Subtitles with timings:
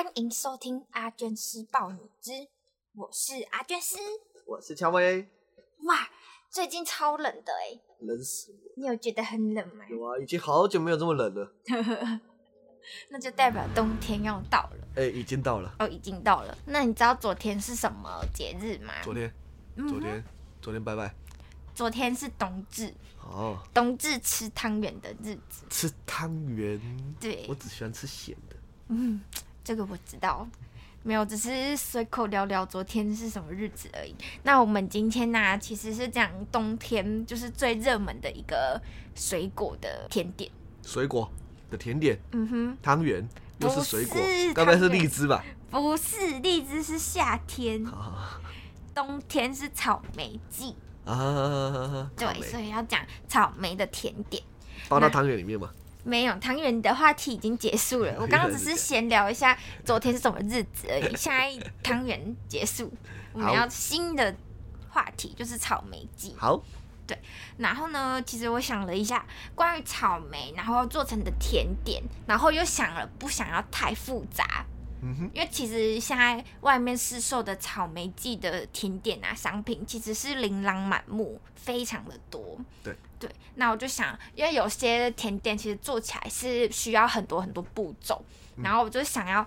[0.00, 2.30] 欢迎收听阿娟师报你之，
[2.94, 3.96] 我是阿娟师，
[4.46, 5.28] 我是乔薇。
[5.86, 6.08] 哇，
[6.48, 8.70] 最近超冷的哎，冷死我！
[8.76, 9.84] 你有觉得很冷吗？
[9.90, 11.52] 有啊，已经好久没有这么冷了。
[13.10, 14.88] 那就代表冬天要到了。
[14.94, 15.74] 哎、欸，已经到了。
[15.80, 16.56] 哦，已经到了。
[16.64, 18.92] 那你知道昨天是什么节日吗？
[19.02, 19.34] 昨天，
[19.88, 20.24] 昨天，嗯、
[20.62, 21.12] 昨天拜拜。
[21.74, 22.94] 昨天是冬至。
[23.24, 23.58] 哦。
[23.74, 25.66] 冬至吃汤圆的日子。
[25.68, 26.80] 吃汤圆？
[27.18, 27.44] 对。
[27.48, 28.56] 我只喜欢吃咸的。
[28.90, 29.20] 嗯。
[29.68, 30.48] 这个我知道，
[31.02, 34.14] 没有，只是随口聊聊昨天是什么日子而已。
[34.42, 38.80] 那我们今天呢、啊，其实是讲冬天就是最热门的一个
[39.14, 40.50] 水果的甜点。
[40.82, 41.30] 水果
[41.70, 44.18] 的甜点，嗯哼，汤圆又是水果，
[44.54, 45.44] 该不会是荔枝吧？
[45.70, 47.84] 不是，荔枝是夏天，
[48.94, 50.74] 冬天是草莓季
[51.04, 52.10] 啊。
[52.16, 54.42] 对，所以要讲草莓的甜点，
[54.88, 55.68] 包到汤圆里面吗？
[56.08, 58.14] 没有，汤圆的话题已经结束了。
[58.18, 61.14] 我刚刚只是闲聊一下昨天是什么日子而已。
[61.14, 62.90] 现在汤圆结束，
[63.34, 64.34] 我们要新的
[64.88, 66.34] 话题，就是草莓季。
[66.38, 66.58] 好，
[67.06, 67.18] 对。
[67.58, 74.64] 然后呢，其实我想了一下关于草莓，然后做成的甜点，然后又想了不想要太复杂。
[75.02, 75.30] 嗯哼。
[75.34, 82.56] 因为其实现在外面市售的草莓季的甜点啊商品，其实是琳琅满目，非常的多。
[82.82, 82.94] 对。
[83.20, 88.24] 对，那我就想，因为有些甜点其实做起来是需要很多很多步骤，
[88.54, 89.44] 嗯、然后我就想要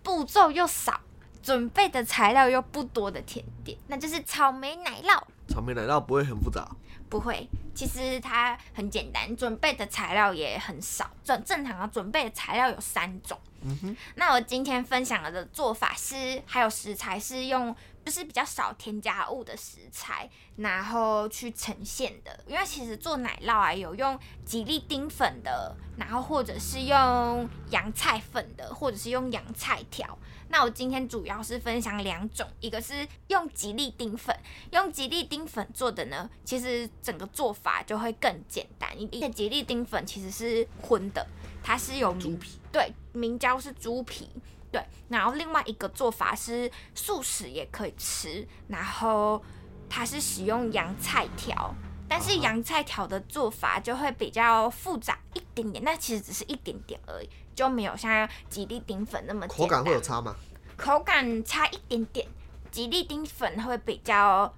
[0.00, 1.00] 步骤又少，
[1.42, 5.20] 准备的材料又不多的甜点，那就是草莓奶酪。
[5.48, 6.70] 草莓奶酪不会很复杂？
[7.08, 7.48] 不会，
[7.80, 13.40] 其实它很简单，准备的材料也很少，正正常的准备的材料有三种。
[13.62, 17.74] 嗯哼，那我今天分享的做法是，还有食材是用。
[18.02, 22.40] 就是比较少添加物的食材，然后去呈现的。
[22.46, 30.18] 因为其实做奶酪啊，有用吉利丁粉的，然后或者是用洋菜粉的，或者是用洋菜条。
[30.48, 34.34] 那我今天主要是分享两种，一个是用吉利丁粉，
[34.72, 38.88] 用吉利丁粉做的呢，其实整个做法就会更简单。
[38.98, 41.26] 一个吉利丁粉其实是荤的，
[41.62, 44.28] 它是有猪皮，对，明胶是猪皮。
[44.72, 49.42] 对，然后另外一个做法是素食也可以吃，然后
[49.88, 51.74] 它是使用洋菜条，
[52.08, 59.44] 但是洋菜条的做法就会比较复杂一点点，那其实只是一点点而已，就没有像吉利丁粉那么。
[59.48, 60.36] 口感会有差吗？
[60.76, 62.28] 口感差一点点，
[62.70, 64.54] 吉利丁粉会比较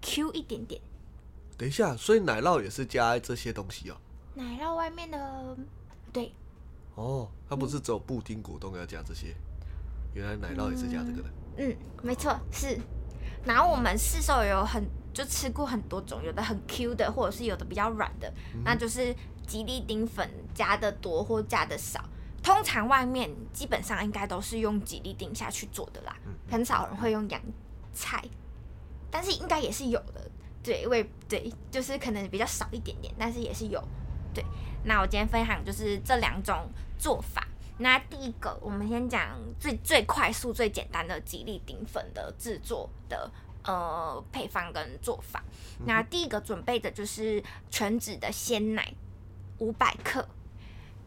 [0.00, 0.82] Q 一点点。
[1.62, 3.96] 等一下，所以奶酪也是加这些东西哦？
[4.34, 5.56] 奶酪外面的，
[6.12, 6.34] 对。
[6.96, 9.32] 哦，它不是只有布丁果冻要加这些？
[10.12, 11.28] 原来奶酪也是加这个的。
[11.58, 12.76] 嗯，嗯，没错，是。
[13.44, 14.84] 然后我们市售有很
[15.14, 19.14] 就吃过很多种，有的很 Q 的，或者是有的比较软的，嗯、那就是
[19.46, 22.04] 吉利丁粉加的多或加的少。
[22.42, 27.40] 通常外面基本上应该都是用吉利丁下去做的啦，嗯、很少人会用洋
[27.94, 28.20] 菜，
[29.12, 30.28] 但是应该也是有的。
[30.62, 33.82] 对，因为对，就是可能比较少一点点，但是也是有。
[34.32, 34.44] 对，
[34.84, 36.68] 那我今天分享就是这两种
[36.98, 37.46] 做法。
[37.78, 43.30] 那第一个，我们先讲最最快速、最简单的吉利丁粉的制作的
[43.64, 45.42] 呃配方跟做法。
[45.84, 48.92] 那第一个准备的就是全脂的鲜奶
[49.58, 50.28] 五百克。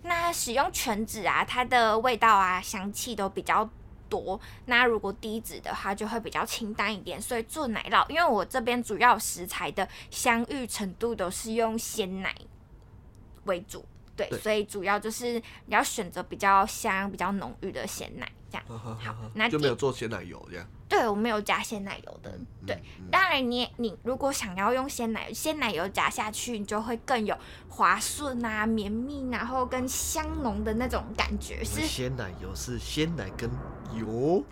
[0.01, 3.67] 那使用全脂啊，它的味道啊、香气都比较
[4.09, 4.39] 多。
[4.65, 7.21] 那如果低脂的话，就会比较清淡一点。
[7.21, 12.35] 所以做奶酪，因为我这边主要食材的香芋程度都是用鲜奶
[13.45, 13.85] 为主。
[14.15, 15.33] 对，对，所以主要就是
[15.65, 18.65] 你要选择比较香、比较浓郁的鲜奶，这样。
[18.79, 20.65] 好，那就没有做鲜奶油这样。
[20.87, 22.31] 对，我没有加鲜奶油的。
[22.65, 22.79] 对，
[23.11, 27.35] 当然你你如果想要用鲜奶鲜奶油加下去，你就会更有
[27.69, 31.63] 滑顺啊、绵密，然后跟香浓的那种感觉。
[31.63, 33.49] 是鲜奶油是鲜奶跟
[33.97, 34.43] 油，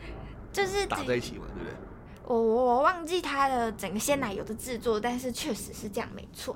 [0.51, 1.75] 就是打在一起嘛，对不对？
[2.25, 6.55] 我我忘记它的整个鲜奶油的制作，但是确实是这样，没错。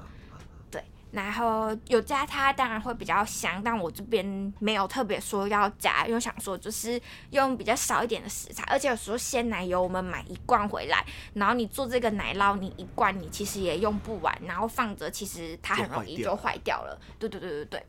[1.11, 7.01] 然后有加它当然会比较香，但我这边没有特别说要加，因为想说就是
[7.31, 16.99] 用比较少一点的食材，而且有时候鲜奶油我们买一罐回来，然后你做这个奶酪，你一罐你其实也用不完，然后放着其实它很容易就坏掉了。
[17.17, 17.85] 对对对对对。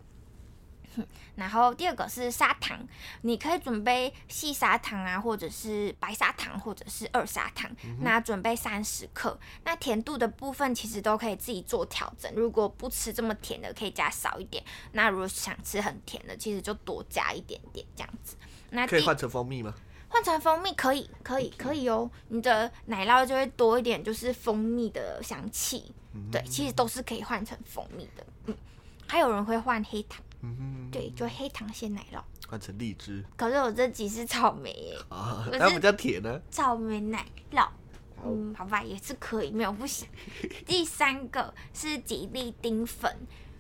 [1.37, 2.79] 然后第二个是砂糖，
[3.23, 7.71] 你可以准备细砂糖啊，或者是白砂糖，或者是二砂糖。
[7.85, 9.39] 嗯、那准备三十克。
[9.65, 12.33] 那甜度的部分其实都可以自己做调整。
[12.35, 14.63] 如果不吃这么甜的，可以加少一点。
[14.93, 18.37] 那如果想吃很甜的，其实就多加一点点这样子。
[18.71, 19.75] 那可以换成蜂蜜吗？
[20.11, 22.11] 换成蜂蜜可以，可以，可以哦。
[22.29, 25.93] 你的奶酪就会多一点，就是蜂蜜的香气。
[26.15, 28.27] 嗯、对，其实都是可以换成蜂蜜的。
[28.47, 28.57] 嗯，
[29.07, 30.23] 还有人会换黑糖。
[30.41, 33.25] 嗯哼，对，就黑糖鲜奶酪换成荔枝。
[33.37, 36.41] 可是我这集是草莓耶，啊，它比较甜呢。
[36.51, 37.69] 草莓奶酪，
[38.25, 40.09] 嗯，好吧，也是可以，没有不行。
[40.65, 43.15] 第三个是吉利丁粉，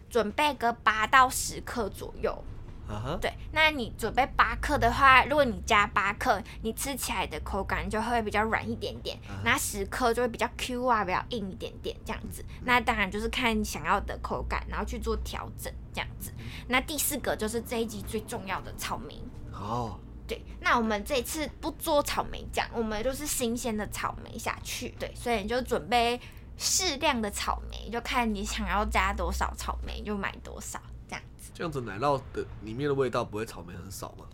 [0.09, 2.45] 准备个八到十克左右。
[2.89, 3.19] Uh-huh.
[3.19, 9.19] 对，那你准备八克的话，如果你加八克，你吃起来的口感就会比较软一点点。
[9.45, 9.61] 那、uh-huh.
[9.61, 12.41] 十克就会比较 Q 啊，比较硬一点点这样子。
[12.41, 12.63] Uh-huh.
[12.65, 16.33] 那当然就是看你想要的口感，然后去做调整这样子。
[16.69, 19.21] 那第四个就是这一集最重要的草莓。
[19.53, 19.93] 哦、oh.，
[20.29, 24.91] 对，那我们这次不做草莓酱，我们就是新鲜的草莓下去。
[25.01, 26.21] 对，所以你就准备
[26.57, 30.81] 适量的草莓，就看你想要加多少草莓就买多少。
[31.09, 34.27] 这样子这样子奶酪的里面的味道不会草莓很少吗？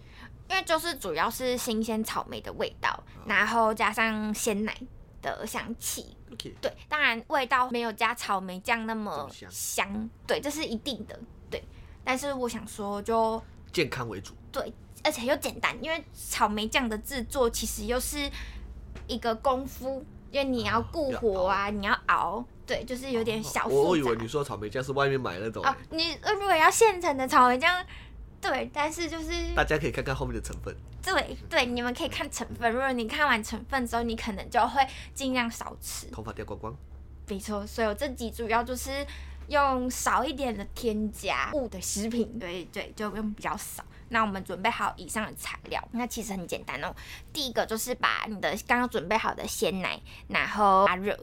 [0.51, 4.77] 因为就是主要是新鲜草莓的味道，然后加上鲜奶
[5.23, 6.15] 的香气。
[6.33, 6.53] Okay.
[6.61, 10.11] 对，当然味道没有加草莓酱那么香，香。
[10.27, 11.19] 对，这是一定的。
[12.05, 13.43] 对，但是我想说，就
[13.73, 14.35] 健康为主。
[14.53, 14.73] 对，
[15.03, 18.31] 而且又简单，因为草莓酱的制作其实又是
[19.07, 22.45] 一个功夫，因为你要顾火啊，你要熬。
[22.67, 23.77] 对，就是有点小复杂。
[23.77, 25.63] 我我以为你说草莓酱是外面买那种。
[25.65, 27.85] 哦，你如果要现成的草莓酱，
[28.41, 30.75] 对，但是就是大家可以看看后面的成分。
[31.03, 32.73] 对对，你们可以看成分。
[32.73, 34.81] 如果你看完成分之后，你可能就会
[35.13, 36.07] 尽量少吃。
[36.07, 36.75] 头发掉光光。
[37.29, 39.07] 没错，所以我这集主要就是
[39.49, 42.39] 用少一点的添加物的食品。
[42.39, 43.85] 对对，就用比较少。
[44.11, 46.95] 那我们准备好以上的材料，那其实很简单哦。
[47.33, 51.19] 第一个就是把你的刚刚准备好的鲜奶，然后加热。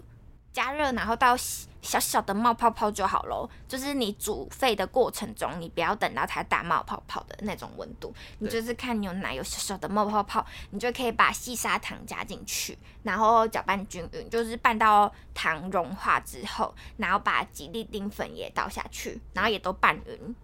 [0.54, 1.36] 加热，然后到
[1.82, 3.50] 小小的冒泡泡就好喽。
[3.68, 8.14] 就是你煮沸的过程中，你不要等到它大冒泡泡的那种温度。
[8.40, 20.36] 你就是看牛奶有小小的冒泡泡，你就可以把细砂糖加进去，然后搅拌均匀，就是拌到糖融化之后，然后把吉利丁粉也倒下去，然后也都拌匀。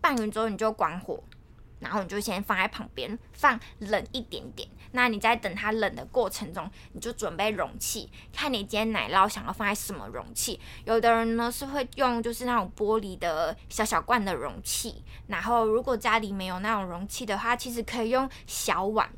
[0.00, 1.22] 拌匀之后你就关火。
[1.80, 4.68] 然后你就先放在旁边，放冷一点点。
[4.92, 10.60] 那你在等它冷的过程中，你就准备容器，看你今天奶酪想要放在什么容器。
[10.84, 19.08] 有的人呢是会用就是那种玻璃的小小罐的容器，然后如果家里没有那种容器的话，其实可以用小碗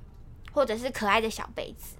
[0.53, 1.97] 或者是可爱的小杯子，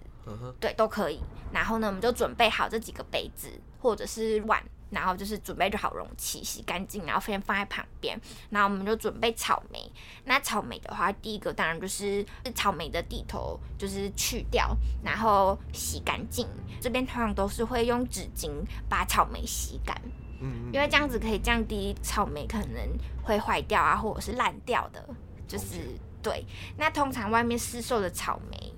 [0.61, 1.21] 对，都可以。
[1.53, 3.49] 然后呢，我们就准备好这几个杯子
[3.81, 4.63] 或者是碗。
[4.93, 8.21] 然后就是准备就好容器，洗干净，然后先放在旁边。
[8.51, 9.91] 然后我们就准备草莓。
[10.25, 12.25] 那草莓的话，第一个当然就是
[12.55, 16.47] 草莓的蒂头，就是去掉，然后洗干净。
[16.81, 18.51] 这边通常都是会用纸巾
[18.89, 19.97] 把草莓洗干，
[20.41, 22.77] 嗯，因为这样子可以降低草莓可能
[23.23, 25.09] 会坏掉啊，或者是烂掉的。
[25.49, 26.45] 就是对。
[26.77, 28.75] 那通常外面市售的草莓，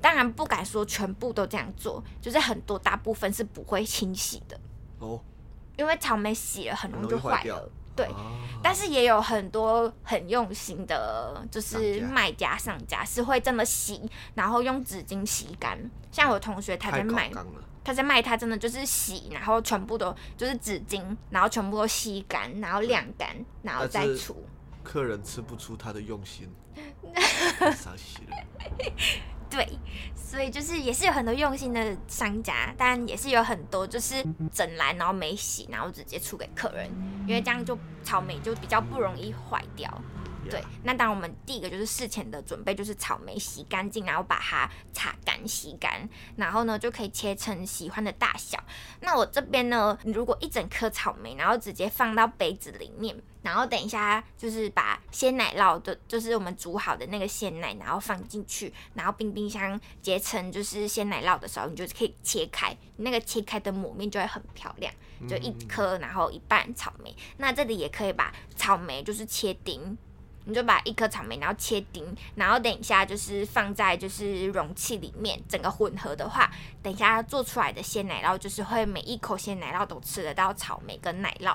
[0.00, 4.60] 当然不敢说全部都这样做，就是很多大部分是不会清洗的。
[4.98, 5.20] 哦。
[5.78, 8.32] 因为草莓洗了很容易就坏了，对、啊。
[8.60, 15.78] 但是也有很多很用心的，就是卖家上家是会真的洗，然后用纸巾洗干。
[16.10, 17.30] 像我同学他在卖，
[17.84, 23.28] 他在卖，他真的就是洗，然后全部都就是纸巾，然后全部都吸干，然后晾干，
[23.62, 24.44] 然后再出。
[24.82, 26.52] 客人吃不出他的用心，
[27.60, 27.74] 了。
[29.50, 29.66] 对，
[30.14, 36.88] 所以就是也是有很多用心的商家，但也是有很多就是整来然后没洗，然后直接出给客人，
[37.26, 39.90] 因为这样就草莓就比较不容易坏掉。
[40.50, 48.58] 对，那当然我们第一个就是事前的准备，就是草莓洗干净，然后把它擦干、洗干，然后呢就可以切成喜欢的大小。
[49.00, 64.92] 那我这边呢，你如果一整颗草莓，然后直接放到杯子里面，然后等一下就是把鲜奶酪的，就是我们煮好的那个鲜奶，然后放进去，然后冰冰箱结成就是鲜奶酪的时候，你就可以切开，那个切开的抹面就会很漂亮，
[65.28, 67.14] 就一颗，然后一半草莓。
[67.36, 69.98] 那这里也可以把草莓就是切丁。
[70.48, 76.50] 你就把一颗草莓，然后切丁，然后等一下就是放在就是容器里面，整个混合的话，
[76.82, 81.54] 等一下做出来的鲜奶酪就是会每一口鲜奶酪都吃得到草莓跟奶酪，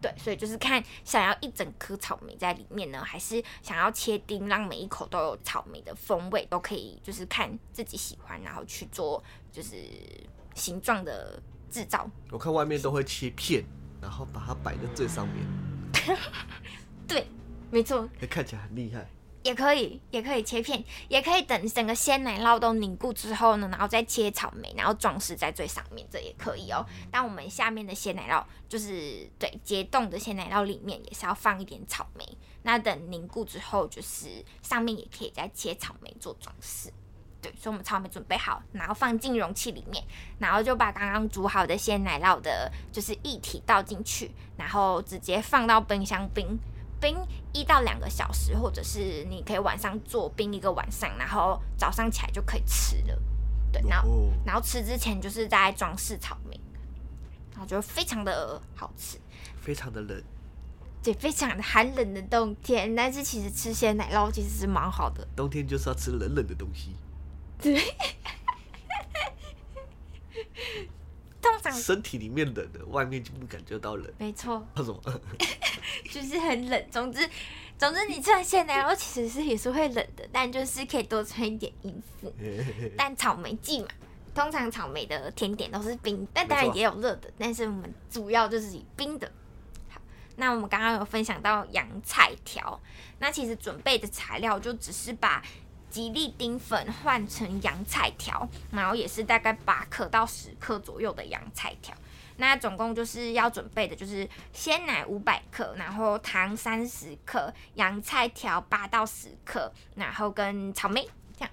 [0.00, 9.76] 对，所以就是看想要一整颗草莓在里面呢，还是想要切丁，让每一口都有草莓的风味，都可以，就是看自己喜欢，然后去做就是
[10.54, 11.38] 形状的
[11.70, 12.08] 制造。
[12.30, 13.62] 我看外面都会切片，
[14.00, 15.46] 然后把它摆在最上面。
[17.06, 17.26] 对，
[17.70, 18.08] 没错。
[18.28, 19.08] 看起来很厉害。
[19.42, 26.84] 也可以，也可以切片，也可以等整个鲜奶酪都凝固之后呢，然后再切草莓，然后装饰在最上面，这也可以哦。
[27.10, 32.36] 但我们下面的鲜奶酪，就是对结冻的鲜奶酪里面也是要放一点草莓。
[32.64, 36.92] 那等凝固之后，就是上面也可以再切草莓做装饰。
[37.40, 40.04] 对，所以我们草莓准备好，然后放进容器里面，
[40.38, 46.58] 然后就把刚刚煮好的鲜奶酪的，就是液体倒进去，然后直接放到冰箱冰。
[47.00, 47.16] 冰
[47.52, 53.22] 一到两个小时，或者是你可以晚上做冰一个晚上，然后早上起来就可以吃了。
[53.72, 56.60] 对，然后、哦、然后吃之前就是在装饰草莓，
[57.52, 59.18] 然后就非常的好吃。
[59.60, 60.22] 非常的冷，
[61.02, 65.26] 对，非常的寒冷的冬天，但是其实吃鲜奶酪其实是蛮好的。
[65.36, 66.96] 冬天就是要吃冷冷的东西。
[67.60, 67.80] 对。
[71.42, 74.12] 通常身体里面冷的，外面就不感觉到冷。
[74.18, 74.66] 没错。
[74.76, 75.00] 为什么？
[76.10, 76.84] 就是很冷。
[76.90, 77.28] 总之，
[77.78, 82.32] 总之你吃完鲜奶酪其实是也是会冷的，但就是可以多穿一点衣服。
[82.96, 83.88] 但草莓季嘛，
[84.34, 87.30] 通常草莓的甜点都是冰，但当然也有热的。
[87.38, 89.30] 但是我们主要就是以冰的。
[89.88, 90.00] 好，
[90.36, 92.80] 那我们刚刚有分享到洋菜条，
[93.18, 95.42] 那其实准备的材料就只是把
[95.88, 101.94] 吉利丁粉换成洋菜条，然后也是大概八克到十克左右的洋菜条。
[102.40, 111.06] 那总共就是要准备的，就是鲜奶五百克，然后糖三十克，洋菜条八到十克，然后跟草莓
[111.36, 111.50] 这样。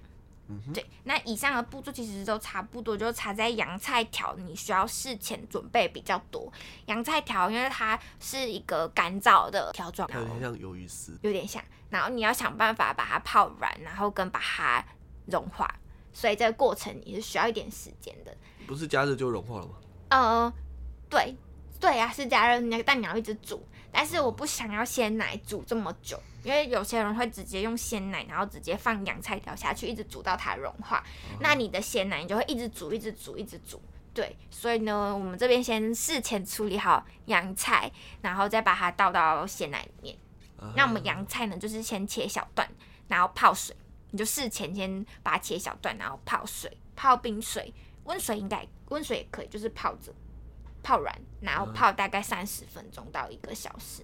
[0.47, 0.73] 嗯哼。
[0.73, 6.51] 对，那以上的步骤其实都差不多，就差在洋菜条你需要事前准备比较多。
[6.85, 11.61] 洋菜条因为它是一个干燥的条状，有点像鱿鱼丝，有点像。
[11.89, 14.83] 然后你要想办法把它泡软，然后跟把它
[15.25, 15.69] 融化，
[16.13, 18.33] 所以这个过程你是需要一点时间的。
[18.65, 19.73] 不是加热就融化了吗？
[20.09, 20.53] 呃。
[21.09, 21.35] 对，
[21.79, 23.65] 对呀、啊，是加热，但你要一直煮。
[23.91, 31.03] 但是我不想要鲜奶煮这么久，因为有些人会直接用鲜奶，然后直接放洋菜条下去，一直煮到它融化。
[31.31, 33.81] 嗯、那你的鲜奶你就会一直煮，一直煮，一直煮。
[34.13, 40.17] 对，所以呢，我们这边先事前处理好洋菜，然后再把它倒到鲜奶里面。
[40.59, 42.67] 嗯、那我们洋菜呢，就是先切小段，
[43.07, 43.75] 然后泡水。
[44.11, 47.73] 你就事前先把它切小段，然后泡水，泡冰水，
[48.03, 50.13] 温水应该温水也可以，就是泡着。
[50.87, 54.03] 泡软，然后泡大概三十分钟到一个小时。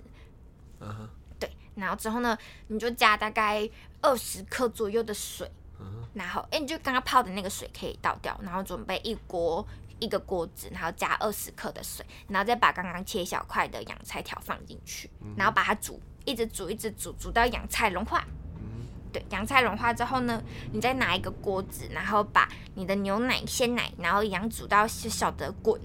[0.82, 1.10] 嗯哼
[1.40, 2.38] 对，然后之后呢，
[2.68, 3.70] 你就加大概
[4.02, 5.50] 二十克左右的水。
[5.80, 6.06] Uh huh.
[6.14, 9.66] 然后，哎，你就刚刚泡的那个水可以倒掉，然后准备一锅
[10.00, 15.38] 一个锅子，然后加二十克的水，然后再把刚刚切小块的洋菜条放进去，uh.
[15.38, 18.20] 然后把它煮，一直煮，一直煮，煮到洋菜融化。
[18.20, 19.14] Uh.
[19.14, 25.80] 对，洋菜融化之后呢，你再拿一个锅子，然后把你的牛奶、鲜奶，然后一样煮到小小的滚。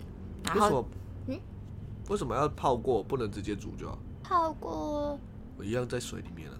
[0.45, 0.89] 然后，
[1.27, 1.39] 嗯，
[2.09, 3.03] 为什么要泡过？
[3.03, 3.99] 不能直接煮就好？
[4.23, 5.19] 泡过，
[5.57, 6.59] 我一样在水里面了，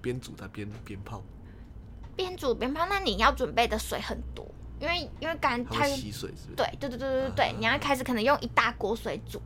[0.00, 1.22] 边煮它边边泡，
[2.14, 2.86] 边煮边泡。
[2.86, 4.46] 那你要准备的水很多，
[4.80, 6.56] 因为因为干它吸水是不是？
[6.56, 9.40] 对对对对对对，啊、你要开始可能用一大锅水煮，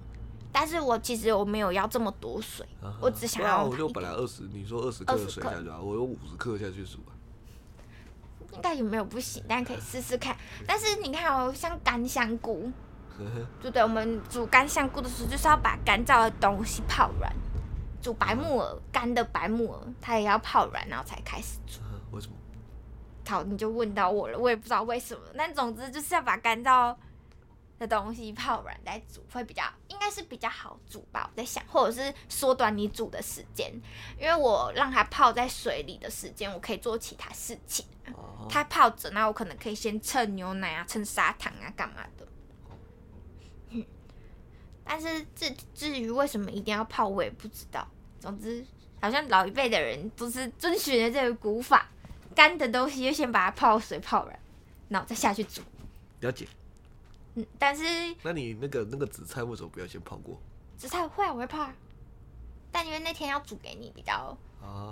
[0.50, 3.64] 但是我其实我没有要这么多水，啊、我只想要。
[3.64, 7.14] 我就本来二十，你说二十克的水下去啊，我用五十克下去煮啊。
[8.52, 9.44] 应该有没有不行？
[9.46, 10.36] 但可以试试看。
[10.66, 12.72] 但是你看哦，像干香菇。
[13.62, 17.32] 就对，我们煮干香菇的时候，就是要把干燥的东西泡软。
[18.02, 21.80] 煮白木耳，干的白木耳，它也要泡软，然后才开始煮。
[22.12, 22.34] 为什么？
[23.28, 25.20] 好，你就问到我了，我也不知道为什么。
[25.36, 26.94] 但总之就是要把干燥
[27.80, 31.28] 的东西泡软再煮，会比较应该是比较好煮吧。
[31.28, 33.72] 我在想，或者是缩短你煮的时间，
[34.20, 37.84] 因为我让它泡在水里的时间，我可以做其他事情。
[38.48, 42.24] 它泡着，那我可能可以先蹭牛奶啊，蹭砂糖啊，干嘛的。
[44.88, 47.86] 但是至至于为什么一定要泡，我也不知道。
[48.20, 48.64] 总之，
[49.00, 51.88] 好像老一辈的人都是遵循了这个古法，
[52.34, 54.38] 干的东西就先把它泡水泡软，
[54.88, 55.60] 然后再下去煮。
[56.20, 56.46] 了解。
[57.34, 57.84] 嗯，但是
[58.22, 60.40] 那你那个那个紫菜为什么不要先泡过？
[60.78, 61.74] 紫菜会啊，我会泡啊。
[62.70, 64.36] 但因为那天要煮给你比较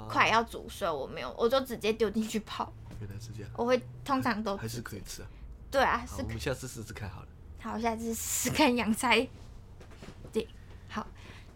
[0.09, 2.73] 快要煮，所以我没有，我就直接丢进去泡。
[3.01, 3.51] 原来是这样。
[3.57, 5.29] 我会通常都还是可以吃啊。
[5.71, 6.23] 对啊，是。
[6.23, 7.29] 我们下次试试看好了。
[7.61, 9.27] 好，下次试试看洋菜。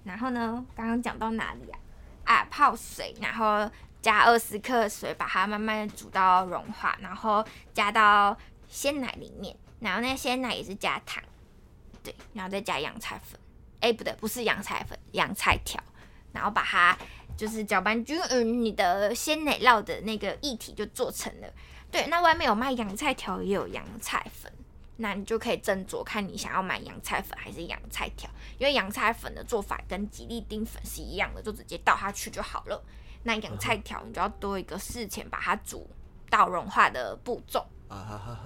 [0.08, 0.64] 然后呢？
[0.74, 1.78] 刚刚讲到哪里啊？
[2.24, 8.34] 啊，泡水，然后加二十克水，把它慢慢煮到融化，然后加到
[8.68, 11.22] 鲜奶里面，然后那鲜奶也是加糖，
[12.02, 13.38] 对，然后再加洋菜粉，
[13.80, 15.78] 哎、不对，不是洋菜粉，洋菜条，
[16.32, 16.96] 然后把它
[17.36, 21.48] 就是搅拌均匀，你的鲜奶酪的那个液体就做成了。
[21.90, 24.50] 对，那外面有卖洋菜条，也有洋菜粉，
[25.00, 28.28] 那你就可以斟酌看你想要买洋菜粉还是洋菜条，
[28.58, 32.84] 因为洋菜粉的做法跟吉利丁粉是一样的，就直接倒下去就好了。
[33.22, 35.88] 那洋菜条你就要多一个事前把它煮
[36.28, 37.64] 到融化的步骤，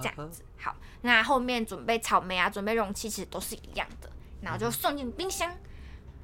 [0.00, 0.44] 这样子。
[0.58, 4.10] 好，那后面准备草莓啊，准备容器其实都是一样的，
[4.42, 5.56] 然后就送进冰箱，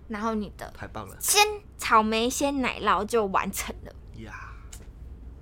[0.09, 1.43] 然后你的太棒了，鲜
[1.79, 4.53] 草莓鲜奶酪就完成了呀，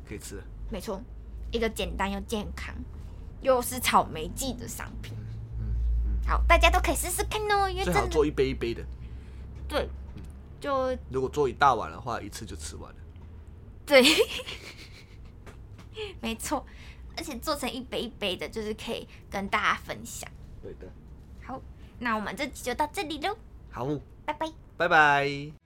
[0.09, 0.45] 可以吃了。
[0.71, 1.03] 没错。
[1.53, 2.75] 一个简单又健康，
[3.43, 5.13] 又是草莓季的商品。
[5.59, 5.67] 嗯
[6.07, 7.69] 嗯、好，大家都可以试试看哦。
[7.69, 8.85] 因为最好做一杯一杯的。
[9.69, 9.89] 对，
[10.61, 12.99] 就如果做一大碗的话，一次就吃完了。
[13.85, 14.05] 对，
[16.21, 16.65] 没错，
[17.17, 20.31] 而且做成一杯一杯的，就是可以跟大家分享。
[20.63, 20.87] 对的。
[21.45, 21.61] 好，
[21.99, 23.37] 那我们这集就到这里喽。
[23.71, 23.87] 好，
[24.25, 25.66] 拜拜，拜拜。